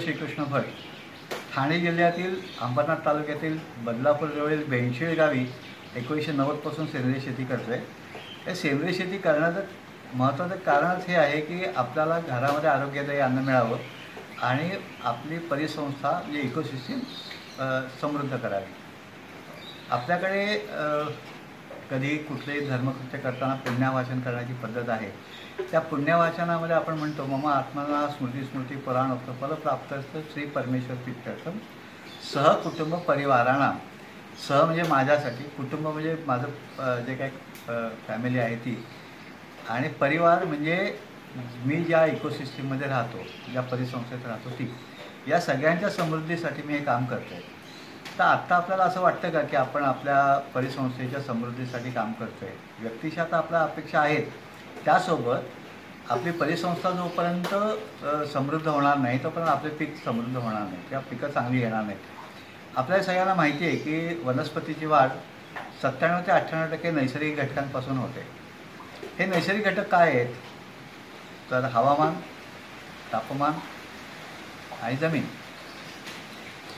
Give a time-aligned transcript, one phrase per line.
[0.00, 0.62] श्रीकृष्ण भट.
[1.54, 5.44] ठाणे जिल्ह्यातील अंबरनाथ तालुक्यातील बदलापूरजवळील बेंशीळ गावी
[5.96, 9.60] एकोणीसशे नव्वदपासून सेंद्रिय शेती करतो आहे सेंद्रिय शेती करण्याचं
[10.14, 13.78] महत्त्वाचं कारणच हे आहे की आपल्याला घरामध्ये आरोग्यदायी अन्न मिळावं
[14.42, 14.70] आणि
[15.04, 17.00] आपली परिसंस्था जे इकोसिस्टीम
[18.00, 18.72] समृद्ध करावी.
[19.90, 20.56] आपल्याकडे
[21.90, 25.10] कधी कुठलेही धर्मकृत्य करताना पुण्यावाचन करण्याची पद्धत आहे.
[25.60, 31.58] त्या पुण्यवाचनामध्ये आपण म्हणतो मम आत्माला स्मृती स्मृती पुराण असतं श्री परमेश्वर पित्यर्थम
[32.32, 33.72] सह कुटुंब परिवाराणा.
[34.48, 37.30] सह म्हणजे माझ्यासाठी कुटुंब म्हणजे माझं जे काही
[38.08, 38.84] फॅमिली आहे ती.
[39.68, 40.98] आणि परिवार म्हणजे
[41.64, 44.72] मी ज्या इकोसिस्टीममध्ये राहतो ज्या परिसंस्थेत राहतो ती.
[45.28, 47.56] या सगळ्यांच्या समृद्धीसाठी मी हे काम करतो आहे
[48.18, 53.24] तर आत्ता आपल्याला असं वाटतं का की आपण आपल्या परिसंस्थेच्या समृद्धीसाठी काम करतो आहे व्यक्तिशः
[53.24, 54.26] तर आपल्या अपेक्षा आहेत.
[54.84, 55.56] त्यासोबत
[56.10, 57.48] आपली परिसंस्था जोपर्यंत
[58.32, 60.82] समृद्ध होणार नाही तोपर्यंत आपले पीक समृद्ध होणार नाही.
[60.88, 62.76] किंवा पिकं चांगली येणार नाहीत.
[62.76, 65.10] आपल्या सगळ्यांना माहिती आहे की वनस्पतीची वाढ
[65.82, 68.24] सत्त्याण्णव ते अठ्ठ्याण्णव टक्के नैसर्गिक घटकांपासून होते.
[69.18, 70.34] हे नैसर्गिक घटक काय आहेत?
[71.50, 72.14] तर हवामान
[73.12, 73.52] तापमान
[74.82, 75.24] आणि जमीन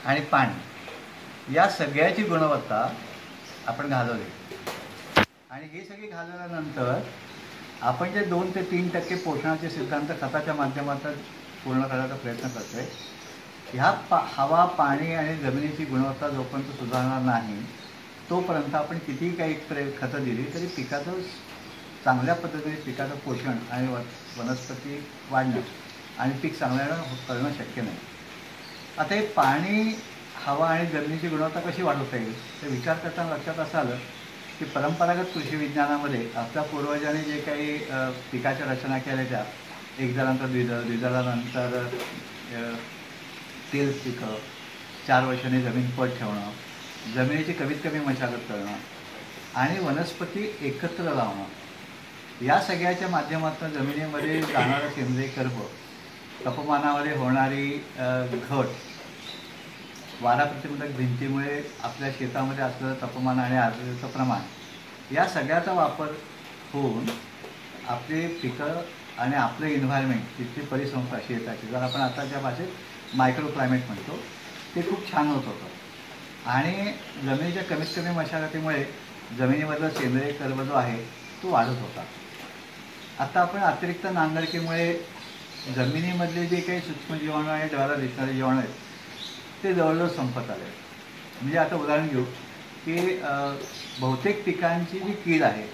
[0.05, 1.53] आणि पाणी.
[1.55, 2.87] या सगळ्याची गुणवत्ता
[3.67, 4.23] आपण घालवली.
[5.49, 6.99] आणि हे सगळी घालवल्यानंतर
[7.81, 11.11] आपण जे दोन ते तीन टक्के पोषणाचे सिद्धांत खताच्या माध्यमातून
[11.63, 12.85] पूर्ण करण्याचा प्रयत्न करतोय
[13.73, 17.55] ह्या पा हवा पाणी आणि जमिनीची गुणवत्ता जोपर्यंत सुधारणार नाही
[18.29, 21.19] तोपर्यंत आपण कितीही काही प्रे खतं दिली तरी पिकाचं
[22.05, 23.97] चांगल्या पद्धतीने पिकाचं पोषण आणि व
[24.37, 25.59] वनस्पती वाढणं
[26.19, 27.97] आणि पीक चांगल्यानं हो-, करणं शक्य नाही.
[28.97, 29.93] आता हे पाणी
[30.45, 33.95] हवा आणि जमिनीची गुणवत्ता कशी वाढवता येईल ते विचार करताना लक्षात असं आलं
[34.61, 37.77] की परंपरागत कृषी विज्ञानामध्ये आपल्या पूर्वजांनी जे काही
[38.31, 39.43] पिकाच्या रचना केल्या त्या
[39.99, 41.87] एक जणांतर द्विदळ द्विदळानंतर
[43.71, 44.35] तेल पिकं
[45.07, 46.51] चार वर्षांनी जमीन पट ठेवणं
[47.15, 48.75] जमिनीची कमीत कमी मशागत करणं
[49.61, 51.43] आणि वनस्पती एकत्र लावणं.
[52.45, 55.59] या सगळ्याच्या माध्यमातून जमिनीमध्ये जाणारं सेंद्रिय कर्ब
[56.45, 57.67] तापमानामध्ये होणारी
[57.97, 58.90] घट
[60.21, 64.41] वारा प्रतिबंधक भिंतीमुळे आपल्या शेतामध्ये असलेलं तापमान आणि आर्द्रतेचं प्रमाण
[65.15, 66.11] या सगळ्याचा वापर
[66.73, 67.05] होऊन
[67.89, 68.81] आपली पिकं
[69.17, 74.19] आणि आपलं इन्व्हायरमेंट तिथली परिसंस्था शेताची जर आपण आताच्या भाषेत मायक्रो क्लायमेट म्हणतो
[74.75, 75.67] ते खूप छान होत होतं.
[76.49, 76.93] आणि
[77.23, 78.83] जमिनीच्या कमीत कमी मशागतीमुळे
[79.37, 80.97] जमिनीमधला सेंद्रिय कर्ब जो आहे
[81.43, 82.03] तो वाढत होता.
[83.19, 84.93] आता आपण अतिरिक्त नांगरकीमुळे
[85.75, 88.89] जमिनीमधले जे काही सूक्ष्म जीवाणू आणि ज्वाला दिसणारे जीवाणू आहेत
[89.63, 90.69] ते जवळजवळ संपत आले.
[91.41, 92.23] म्हणजे आता उदाहरण घेऊ
[92.85, 93.19] की
[93.99, 95.65] बहुतेक पिकांची जी कीड आहे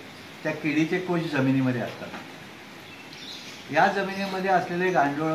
[0.44, 2.08] त्या किडीचे कोश जमिनीमध्ये असतात.
[3.74, 5.32] या जमिनीमध्ये असलेले गांडूळ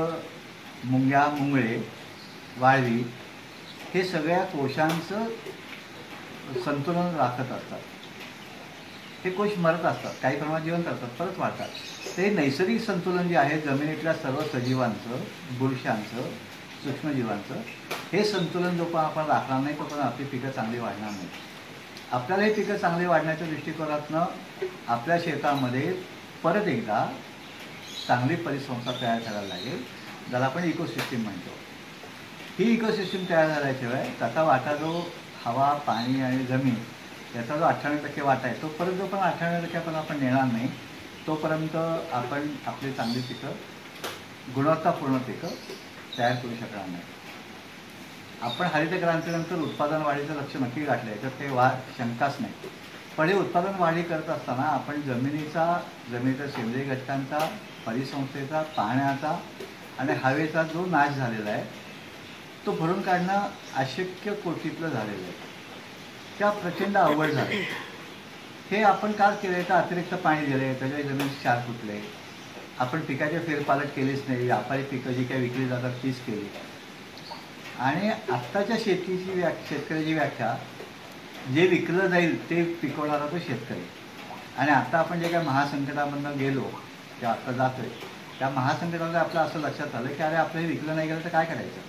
[0.84, 1.80] मुंग्या मुंगळे
[2.58, 3.02] वाळवी
[3.94, 5.24] हे सगळ्या कोशांचं
[6.64, 7.80] संतुलन राखत असतात.
[9.24, 11.68] हे कोश मरत असतात काही प्रमाणात जिवंत असतात परत वाढतात.
[12.16, 15.24] ते नैसर्गिक संतुलन जे आहे जमिनीतल्या सर्व सजीवांचं
[15.58, 16.30] बुरशांचं
[16.84, 17.60] सूक्ष्मजीवांचं
[18.12, 21.28] हे संतुलन जो पण आपण राखणार नाही तोपर्यंत आपली पिकं चांगली वाढणार नाही.
[22.12, 24.24] आपल्याला हे पिकं चांगली वाढण्याच्या दृष्टिकोनातनं
[24.88, 25.92] आपल्या शेतामध्ये
[26.42, 27.04] परत एकदा
[28.06, 29.82] चांगली परिसंस्था तयार करायला लागेल.
[30.30, 31.50] ज्याला आपण इकोसिस्टीम म्हणतो.
[32.58, 34.90] ही इकोसिस्टीम तयार झाल्याशिवाय त्याचा वाटा जो
[35.44, 36.74] हवा पाणी आणि जमीन
[37.36, 40.68] याचा जो अठ्ठ्याण्णव टक्के वाटा आहे तो परत जो पण अठ्ठ्याण्णव टक्क्यापर्यंत आपण नेणार नाही.
[41.26, 45.48] तोपर्यंत आपण आपली चांगली पिकं गुणवत्तापूर्ण पिकं
[46.18, 47.02] तयार करू शकणार नाही.
[48.42, 52.70] आपण हरित क्रांतीनंतर उत्पादन वाढीचं लक्ष नक्की गाठलं याच्यात काही वा शंकाच नाही.
[53.16, 57.38] पण हे उत्पादन वाढी करत असताना आपण जमिनीचा जमिनीच्या सेंद्रिय घटकांचा
[57.86, 59.38] परिसंस्थेचा पाण्याचा
[59.98, 61.64] आणि हवेचा जो नाश झालेला आहे
[62.66, 63.46] तो भरून काढणं
[63.76, 65.32] अशक्य कोटीतलं झालेलं आहे.
[66.38, 67.50] त्या प्रचंड अवघड झालं.
[68.70, 72.00] हे आपण का केलं तर अतिरिक्त पाणी दिले त्याच्या जमीन क्षार फुटले.
[72.80, 74.44] आपण पिकाचे फेरपालट केलेच नाही.
[74.44, 76.48] व्यापारी पिकं जी काही विकली जातात तीच केली.
[77.78, 80.56] आणि आत्ताच्या शेतीची व्या शेतकऱ्याची व्याख्या
[81.54, 83.84] जे विकलं जाईल ते पिकवणारा तो शेतकरी.
[84.58, 86.70] आणि आत्ता आपण जे काय महासंकटामधनं गेलो
[87.20, 87.88] ते आत्ता जातोय
[88.38, 91.44] त्या महासंकटामध्ये आपलं असं लक्षात आलं की अरे आपलं हे विकलं नाही गेलं तर काय
[91.44, 91.80] करायचं?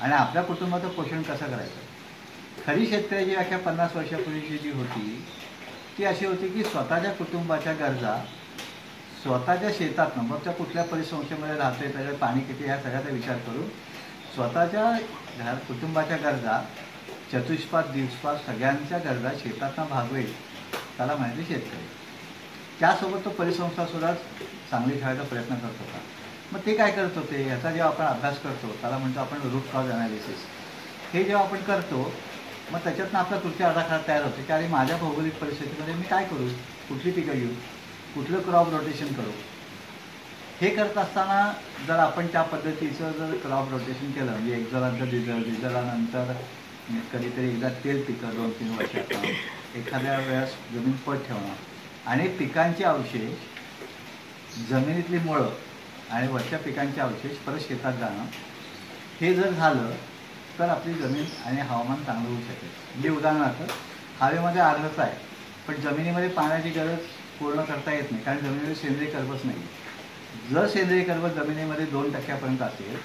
[0.00, 1.88] आणि आपल्या कुटुंबाचं पोषण कसं करायचं?
[2.66, 5.24] खरी शेतकऱ्याची व्याख्या पन्नास वर्षापूर्वीची जी होती
[5.98, 8.14] ती अशी होती की स्वतःच्या कुटुंबाच्या गरजा
[9.22, 13.66] स्वतःच्या शेतात नंबरच्या कुठल्या परिसंस्थेमध्ये राहतोय त्याच्यात पाणी किती ह्या सगळ्याचा विचार करून
[14.34, 14.84] स्वतःच्या
[15.38, 16.60] घर कुटुंबाच्या गरजा
[17.32, 20.32] चतुष्पात दिवसपात सगळ्यांच्या गरजा शेतातनं भागवेल
[20.96, 21.86] त्याला माहिती शेतकरी.
[22.80, 24.12] त्यासोबत तो परिसंस्थासुद्धा
[24.70, 25.98] चांगली ठेवायचा प्रयत्न करत होता.
[26.52, 27.46] मग ते काय करत होते?
[27.48, 30.46] याचा जेव्हा आपण अभ्यास करतो त्याला म्हणतो आपण रूट कॉज अनालिसिस
[31.12, 32.12] हे जेव्हा आपण करतो
[32.72, 36.48] मग त्याच्यातनं आपला कृती आराखडा तयार होतो की अरे माझ्या भौगोलिक परिस्थितीमध्ये मी काय करू?
[36.88, 37.48] कुठली पिकं घेऊ?
[38.14, 39.30] कुठलं क्रॉप रोटेशन करू?
[40.60, 41.40] हे करत असताना
[41.86, 46.32] जर आपण त्या पद्धतीचं जर क्रॉप रोटेशन केलं म्हणजे एक जणांचं डिझल डिझलानंतर
[47.12, 49.12] कधीतरी एकदा तेल पिकं दोन तीन वर्षात
[49.76, 51.54] एखाद्या वेळेस जमीन पट ठेवणं
[52.06, 55.48] आणि पिकांचे अवशेष जमिनीतली मुळं
[56.10, 58.24] आणि वरच्या पिकांचे अवशेष परत शेतात जाणं
[59.20, 59.90] हे जर झालं
[60.58, 62.70] तर आपली जमीन आणि हवामान चांगलं होऊ शकेल.
[62.94, 63.72] म्हणजे उदाहरणार्थ
[64.22, 65.14] हवेमध्ये आर्द्रता आहे
[65.66, 66.98] पण जमिनीमध्ये पाण्याची गरज
[67.40, 69.62] पूर्ण करता येत नाही कारण जमिनीमध्ये सेंद्रिय कर्बच नाही.
[70.50, 72.96] जर सेंद्रिय कर्ब जमिनीमध्ये दोन टक्क्यापर्यंत असेल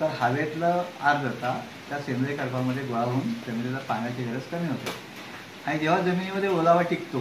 [0.00, 1.52] तर हवेतलं आर्द्रता
[1.88, 4.92] त्या सेंद्रिय कर्बामध्ये गोळा होऊन जमिनीला पाण्याची गरज कमी होते.
[5.66, 7.20] आणि जेव्हा जमिनीमध्ये ओलावा टिकतो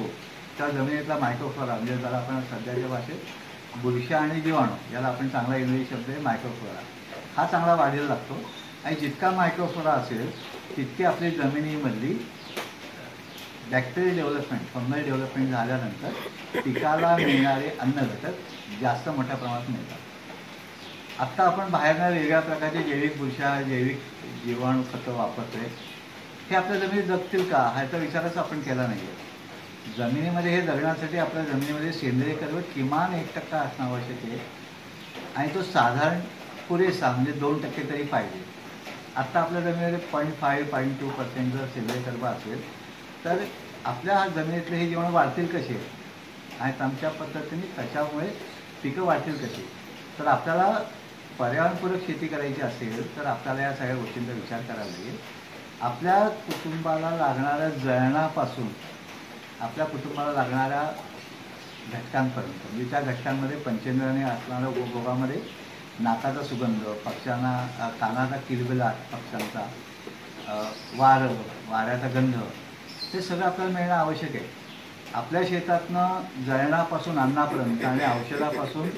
[0.58, 5.86] तेव्हा जमिनीतला मायक्रोफ्लोरा म्हणजे ज्याला आपण सध्याच्या भाषेत बुरशा आणि जीवाणू याला आपण चांगला इंग्रजी
[5.90, 6.82] शब्द आहे मायक्रोफ्लोरा
[7.36, 8.42] हा चांगला वाढीला लागतो.
[8.86, 10.30] आणि जितका मायक्रोफ्लोरा असेल
[10.78, 12.14] तितकी आपली जमिनीमधली
[13.72, 19.98] बॅक्टेरियल डेव्हलपमेंट फंगल डेव्हलपमेंट झाल्यानंतर पिकाला मिळणारे अन्न घटक जास्त मोठ्या प्रमाणात मिळतात.
[21.22, 24.00] आत्ता आपण बाहेरनं वेगळ्या प्रकारचे जैविक बुरशा जैविक
[24.46, 25.68] जीवाणू खतं वापरतोय.
[26.50, 27.62] हे आपल्या जमिनीत जगतील का?
[27.76, 29.30] ह्याचा विचारच आपण केला नाही आहे
[29.98, 34.40] जमिनीमध्ये हे जगण्यासाठी आपल्या जमिनीमध्ये सेंद्रिय कर्ब किमान एक टक्का असणं आवश्यक आहे.
[35.36, 36.20] आणि तो साधारण
[36.70, 38.44] पुरेसा म्हणजे दोन टक्के तरी पाहिजे.
[39.16, 42.62] आत्ता आपल्या जमिनीमध्ये point five point two percent जर सेंद्रिय कर्ब असेल
[43.26, 43.44] तर
[43.86, 45.80] आपल्या जमिनीतले हे जीवन वाढतील कसे?
[46.60, 48.28] आणि आमच्या पद्धतीने त्याच्यामुळे
[48.84, 49.66] पिकं वाढतील कशी
[50.20, 50.72] तर आपल्याला
[51.40, 55.18] पर्यावरणपूरक शेती करायची असेल तर आपल्याला या सगळ्या गोष्टींचा विचार करावा लागेल.
[55.82, 58.68] आपल्या कुटुंबाला लागणाऱ्या जळणापासून
[59.62, 60.84] आपल्या कुटुंबाला लागणाऱ्या
[61.92, 65.42] घटकांपर्यंत म्हणजे त्या घटकांमध्ये पंचेंद्राने असणाऱ्या उपभोगामध्ये
[66.00, 67.54] नाकाचा सुगंध पक्ष्यांना
[68.00, 69.66] कानाचा किलबिलाट पक्ष्यांचा
[70.98, 71.34] वारं
[71.70, 72.36] वाऱ्याचा गंध
[73.14, 74.46] ते सगळं आपल्याला मिळणं आवश्यक आहे.
[75.14, 78.90] आपल्या शेतातनं जळणापासून अन्नापर्यंत आणि औषधापासून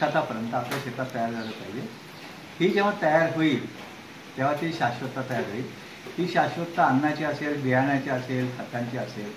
[0.00, 1.86] खतापर्यंत आपल्या शेतात तयार झालं पाहिजे.
[2.60, 3.66] ही जेव्हा तयार होईल
[4.36, 5.66] तेव्हा ती शाश्वतता तयार होईल.
[6.16, 9.30] ती शाश्वतता अन्नाची असेल बियाण्याची असेल खतांची असेल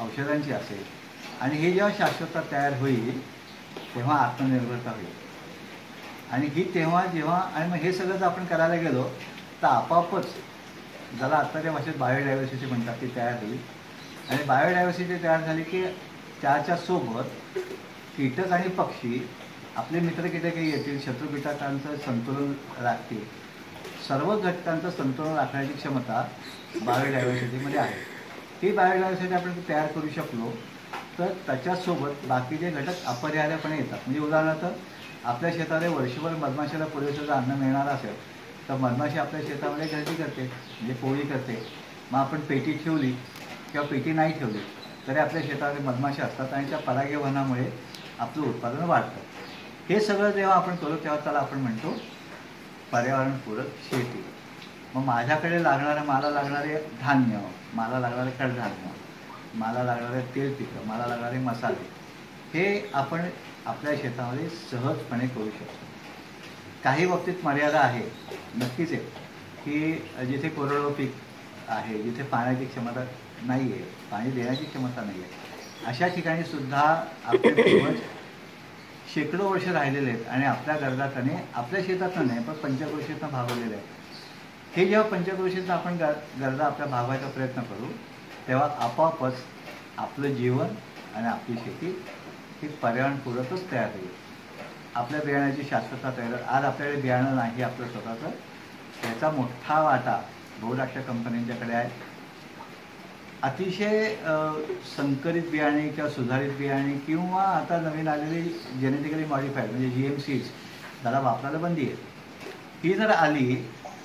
[0.00, 0.82] औषधांची असेल
[1.40, 3.20] आणि हे जेव्हा शाश्वतता तयार होईल
[3.94, 5.20] तेव्हा आत्मनिर्भरता होईल.
[6.32, 9.02] आणि ही तेव्हा जेव्हा आणि मग हे सगळं जर आपण करायला गेलो
[9.62, 10.26] तर आपापच
[11.18, 13.58] ज्याला आत्ताच्या भाषेत बायोडायव्हर्सिटी म्हणतात ती तयार होईल
[14.30, 15.84] आणि बायोडायव्हर्सिटी तयार झाली की
[16.42, 17.58] त्याच्या सोबत
[18.16, 19.26] कीटक आणि पक्षी
[19.76, 23.22] आपले मित्र कीटकही येतील शत्रू कीटकांचं संतुलन राखतील.
[24.08, 26.24] सर्व घटकांचं संतुलन राखण्याची क्षमता
[26.82, 27.94] बायोडायव्हर्सिटीमध्ये आहे.
[28.62, 30.50] ही बायोडायव्हर्सिटी आपण तयार करू शकलो
[31.18, 33.98] तर त्याच्यासोबत बाकीचे घटक अपरिहार्यपणे येतात.
[34.06, 34.64] म्हणजे उदाहरणार्थ
[35.24, 38.14] आपल्या शेताला वर्षभर मधमाशाला पुरेसं जर अन्न मिळणार असेल
[38.68, 41.62] तर मधमाशी आपल्या शेतामध्ये गर्दी करते म्हणजे पोळी करते.
[42.10, 43.12] मग आपण पेटी ठेवली
[43.72, 44.60] किंवा पेटी नाही ठेवली
[45.06, 47.70] तरी आपल्या शेतामध्ये मधमाशी असतात आणि त्या परागीवहनामुळे
[48.18, 49.20] आपलं उत्पादन वाढतं.
[49.88, 51.94] हे सगळं जेव्हा आपण करू तेव्हा त्याला आपण म्हणतो
[52.92, 54.22] पर्यावरणपूरक शेती.
[54.94, 57.38] मग माझ्याकडे लागणारं मला लागणारे धान्य
[57.74, 58.90] मला लागणारे कडधान्य
[59.54, 61.90] मला लागणारे तेल पिकं मला लागणारे मसाले
[62.54, 63.28] हे आपण
[63.66, 65.86] आपल्या शेतामध्ये सहजपणे करू शकतो.
[66.84, 68.04] काही बाबतीत मर्यादा आहे.
[68.56, 69.00] नक्कीच आहे.
[69.64, 71.14] की जिथे कोरडो पीक
[71.68, 73.04] आहे जिथे पाण्याची क्षमता
[73.46, 76.80] नाही आहे पाणी देण्याची क्षमता नाही आहे अशा ठिकाणी सुद्धा
[77.26, 77.96] आपले पूर्वज
[79.14, 83.86] शेकडो वर्ष राहिलेले आहेत आणि आपल्या गरजा त्याने आपल्या शेतातनं नाही पण पंचक्रोशीतनं भागवलेले आहेत.
[84.76, 87.86] हे जेव्हा पंचक्रोशीतनं आपण गर गरजा आपल्या भागवायचा प्रयत्न करू
[88.48, 89.34] तेव्हा आपोआपच
[89.98, 90.74] आपलं जीवन
[91.14, 91.86] आणि आपली शेती
[92.62, 94.10] ही पर्यावरणपूरकच तयार होईल.
[94.96, 98.30] आपल्या बियाण्याची शाश्वतता तयार आज आपल्याकडे बियाणं नाही आपलं स्वतःचं.
[99.02, 100.20] त्याचा मोठा वाटा
[100.60, 101.90] बहुराष्ट्र कंपन्यांच्याकडे आहे.
[103.42, 104.14] अतिशय
[104.96, 108.42] संकरित बियाणे किंवा सुधारित बियाणे किंवा आता नवीन आलेली
[108.80, 110.50] जेनेटिकली मॉडिफाईड म्हणजे जी एम सीज
[111.02, 111.96] त्याला वापरायला बंदी आहे.
[112.82, 113.54] ही जर आली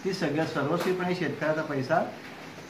[0.05, 2.01] ती सगळ्या सर्वस्वीपणे शेतकऱ्याचा पैसा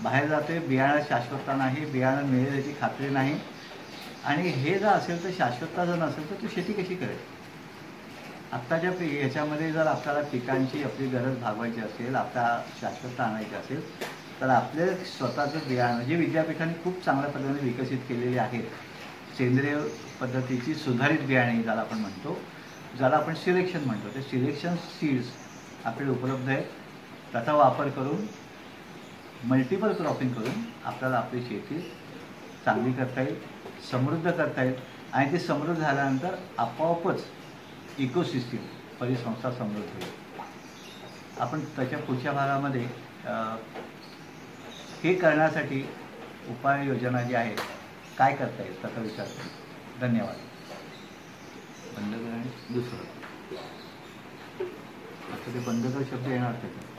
[0.03, 3.39] बाहेर जातोय बियाणं शाश्वतता नाही बियाणं मिळेल याची खात्री नाही.
[4.25, 7.17] आणि हे जर असेल तर शाश्वतता जर नसेल तर तू शेती कशी करेल?
[8.53, 12.45] आत्ताच्या पी ह्याच्यामध्ये जर आपल्याला पिकांची आपली गरज भागवायची असेल आपल्या
[12.79, 13.81] शाश्वत आणायची असेल
[14.41, 18.63] तर आपले स्वतःचं बियाणं जे विद्यापीठाने खूप चांगल्या पद्धतीने विकसित केलेले आहेत.
[19.37, 19.77] सेंद्रिय
[20.21, 22.37] पद्धतीची सुधारित बियाणे ज्याला आपण म्हणतो
[22.97, 24.09] ज्याला आपण सिलेक्शन म्हणतो.
[24.15, 25.27] ते सिलेक्शन सीड्स
[25.85, 26.65] आपल्याला उपलब्ध आहेत.
[27.33, 28.25] त्याचा वापर करून
[29.43, 31.79] मल्टिपल क्रॉपिंग करून आपल्याला आपली शेती
[32.65, 33.35] चांगली करता येईल
[33.91, 34.75] समृद्ध करता येईल.
[35.13, 37.21] आणि ती समृद्ध झाल्यानंतर आपोआपच
[37.99, 39.89] इकोसिस्टीम म्हणजे परिसंस्था समृद्ध.
[39.93, 42.81] होईल आपण त्याच्या पुढच्या भागामध्ये
[45.03, 45.81] हे करण्यासाठी
[46.49, 47.55] उपाययोजना जी आहे
[48.17, 49.49] काय करता येईल त्याचा विचार करू.
[50.01, 50.35] धन्यवाद.
[51.97, 53.05] बंदगर आणि दुसरं.
[55.33, 56.96] आता ते बंदगर शब्द येणार त्याच्यात.